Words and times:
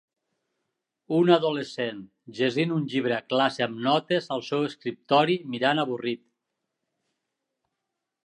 Un 1.17 1.27
adolescent 1.35 1.99
llegint 2.39 2.71
un 2.77 2.87
llibre 2.93 3.15
a 3.17 3.19
classe 3.35 3.65
amb 3.67 3.77
notes 3.89 4.29
al 4.37 4.43
seu 4.49 4.65
escriptori 4.69 5.37
mirant 5.57 5.83
avorrit 5.83 6.23